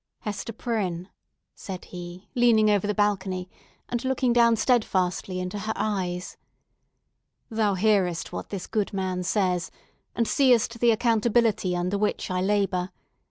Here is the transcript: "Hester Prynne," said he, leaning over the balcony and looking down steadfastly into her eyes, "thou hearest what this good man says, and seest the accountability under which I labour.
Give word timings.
"Hester 0.21 0.51
Prynne," 0.51 1.09
said 1.53 1.85
he, 1.85 2.27
leaning 2.33 2.71
over 2.71 2.87
the 2.87 2.93
balcony 2.95 3.51
and 3.87 4.03
looking 4.03 4.33
down 4.33 4.55
steadfastly 4.55 5.39
into 5.39 5.59
her 5.59 5.73
eyes, 5.75 6.37
"thou 7.51 7.75
hearest 7.75 8.31
what 8.31 8.49
this 8.49 8.65
good 8.65 8.93
man 8.93 9.21
says, 9.21 9.69
and 10.15 10.27
seest 10.27 10.79
the 10.79 10.89
accountability 10.89 11.75
under 11.75 11.99
which 11.99 12.31
I 12.31 12.41
labour. 12.41 12.89